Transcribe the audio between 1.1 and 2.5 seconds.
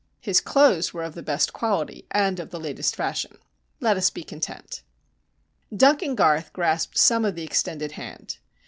the best quality and of